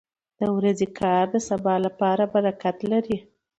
•د 0.39 0.41
ورځې 0.57 0.87
کار 0.99 1.23
د 1.33 1.35
سبا 1.49 1.75
لپاره 1.85 2.23
برکت 2.35 2.77
لري. 2.91 3.17